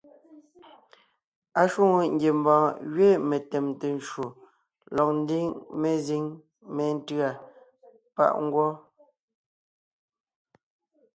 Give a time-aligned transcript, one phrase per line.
[1.61, 4.25] Ashwòŋo ngiembɔɔn gẅiin metèmte ncwò
[4.95, 5.45] lɔg ńdiŋ
[5.79, 6.23] menkʉ̀a mezíŋ
[6.75, 7.29] métʉ̂a
[8.15, 8.69] páʼ ngwɔ́.